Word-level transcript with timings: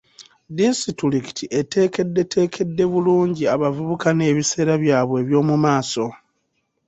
Disitulikiti 0.57 1.45
eteekeddeteekedde 1.59 2.83
bulungi 2.93 3.43
abavubuka 3.53 4.07
n'ebiseera 4.13 4.73
byabwe 4.83 5.15
eby'omu 5.23 5.55
maaso. 5.63 6.05